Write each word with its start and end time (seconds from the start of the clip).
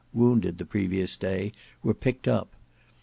(wounded 0.13 0.57
the 0.57 0.65
previous 0.65 1.15
day) 1.15 1.51
were 1.83 1.93
picked 1.93 2.27
up. 2.27 2.55